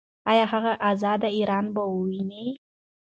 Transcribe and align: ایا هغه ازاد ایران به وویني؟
ایا 0.31 0.45
هغه 0.53 0.71
ازاد 0.91 1.21
ایران 1.37 1.65
به 1.73 1.81
وویني؟ 1.93 2.45